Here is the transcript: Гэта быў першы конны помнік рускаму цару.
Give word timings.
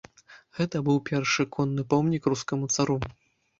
Гэта 0.59 0.81
быў 0.87 0.97
першы 1.09 1.45
конны 1.57 1.81
помнік 1.93 2.23
рускаму 2.35 2.73
цару. 2.79 3.01